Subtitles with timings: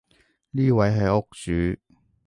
[0.49, 1.79] 呢位係屋主